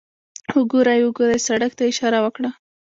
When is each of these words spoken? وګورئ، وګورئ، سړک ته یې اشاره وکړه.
وګورئ، 0.57 0.99
وګورئ، 1.03 1.37
سړک 1.47 1.71
ته 1.77 1.83
یې 1.85 1.89
اشاره 1.93 2.19
وکړه. 2.21 2.49